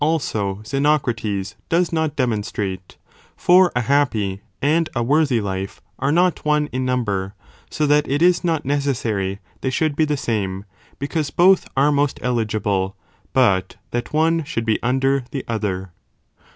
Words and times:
also 0.03 0.59
Xenocrates 0.63 1.53
does 1.69 1.93
not 1.93 2.15
demonstrate, 2.15 2.97
for 3.37 3.71
a 3.75 3.81
happy, 3.81 4.41
and 4.59 4.89
a 4.95 5.03
worthy 5.03 5.39
life, 5.39 5.79
are 5.99 6.11
not 6.11 6.43
one 6.43 6.65
in 6.71 6.83
number, 6.83 7.35
so 7.69 7.85
that 7.85 8.07
it 8.09 8.19
is 8.19 8.43
not 8.43 8.65
necessary 8.65 9.37
they 9.61 9.69
should 9.69 9.95
be 9.95 10.05
the 10.05 10.17
same, 10.17 10.65
because 10.97 11.29
both 11.29 11.67
are 11.77 11.91
most 11.91 12.17
eligible, 12.23 12.95
but 13.31 13.75
that 13.91 14.11
one 14.11 14.43
should 14.43 14.65
be 14.65 14.81
under 14.81 15.23
the 15.29 15.45
other. 15.47 15.91